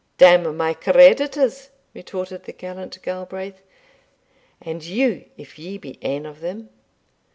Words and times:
"D 0.17 0.25
n 0.25 0.57
my 0.57 0.73
creditors!" 0.73 1.69
retorted 1.93 2.45
the 2.45 2.53
gallant 2.53 2.97
Galbraith, 3.03 3.61
"and 4.59 4.83
you 4.83 5.25
if 5.37 5.59
ye 5.59 5.77
be 5.77 5.99
ane 6.03 6.25
o' 6.25 6.33
them! 6.33 6.69